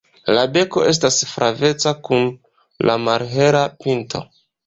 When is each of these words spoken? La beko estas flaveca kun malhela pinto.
La 0.35 0.43
beko 0.53 0.85
estas 0.91 1.17
flaveca 1.31 1.93
kun 2.09 2.25
malhela 2.91 3.63
pinto. 3.85 4.23